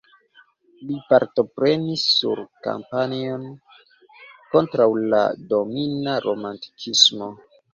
Li 0.85 0.95
partoprenis 1.09 2.05
sur 2.13 2.41
kampanjon 2.67 3.45
kontraŭ 4.57 4.89
la 5.13 5.21
domina 5.53 6.17
romantikismo. 6.27 7.31